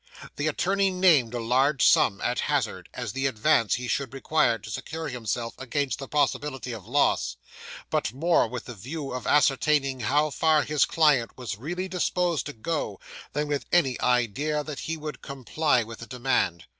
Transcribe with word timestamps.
'The 0.35 0.47
attorney 0.47 0.89
named 0.89 1.31
a 1.35 1.39
large 1.39 1.85
sum, 1.85 2.19
at 2.21 2.39
hazard, 2.39 2.89
as 2.91 3.11
the 3.13 3.27
advance 3.27 3.75
he 3.75 3.87
should 3.87 4.15
require 4.15 4.57
to 4.57 4.71
secure 4.71 5.09
himself 5.09 5.53
against 5.59 5.99
the 5.99 6.07
possibility 6.07 6.71
of 6.73 6.87
loss; 6.87 7.37
but 7.91 8.11
more 8.11 8.47
with 8.47 8.65
the 8.65 8.73
view 8.73 9.11
of 9.11 9.27
ascertaining 9.27 9.99
how 9.99 10.31
far 10.31 10.63
his 10.63 10.85
client 10.85 11.37
was 11.37 11.59
really 11.59 11.87
disposed 11.87 12.47
to 12.47 12.53
go, 12.53 12.99
than 13.33 13.47
with 13.47 13.65
any 13.71 13.99
idea 14.01 14.63
that 14.63 14.79
he 14.79 14.97
would 14.97 15.21
comply 15.21 15.83
with 15.83 15.99
the 15.99 16.07
demand. 16.07 16.65